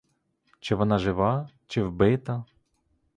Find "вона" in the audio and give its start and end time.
0.75-0.99